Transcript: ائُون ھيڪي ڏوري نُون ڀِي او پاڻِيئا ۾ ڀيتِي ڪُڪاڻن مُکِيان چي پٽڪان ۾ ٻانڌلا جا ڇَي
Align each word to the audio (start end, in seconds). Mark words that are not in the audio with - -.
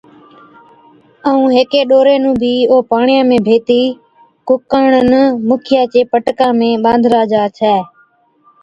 ائُون 1.27 1.47
ھيڪي 1.57 1.81
ڏوري 1.89 2.15
نُون 2.23 2.35
ڀِي 2.41 2.55
او 2.71 2.77
پاڻِيئا 2.89 3.21
۾ 3.29 3.37
ڀيتِي 3.47 3.81
ڪُڪاڻن 4.47 5.11
مُکِيان 5.49 5.85
چي 5.91 6.01
پٽڪان 6.11 6.51
۾ 6.61 6.69
ٻانڌلا 6.83 7.21
جا 7.31 7.43
ڇَي 7.57 7.75